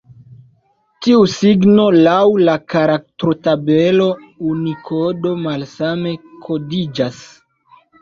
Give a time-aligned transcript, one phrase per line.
[1.05, 2.15] Tiu signo laŭ
[2.49, 4.09] la karaktrotabelo
[4.55, 6.19] Unikodo malsame
[6.51, 7.27] kodiĝas.